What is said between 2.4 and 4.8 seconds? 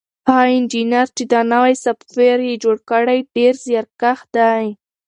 یې جوړ کړی ډېر زیارکښ دی.